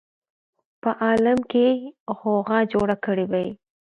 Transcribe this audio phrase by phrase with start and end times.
[0.81, 1.89] په عالم کې به یې
[2.19, 3.49] غوغا جوړه کړې وای.